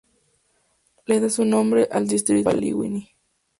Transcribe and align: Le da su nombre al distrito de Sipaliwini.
Le 1.11 1.19
da 1.25 1.29
su 1.29 1.45
nombre 1.45 1.85
al 1.99 2.07
distrito 2.17 2.49
de 2.49 2.55
Sipaliwini. 2.57 3.07